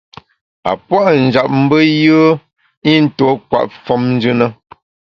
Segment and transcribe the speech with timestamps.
[0.69, 2.25] A puâ’ njap mbe yùe
[2.91, 4.45] i ntuo kwet famnjù na.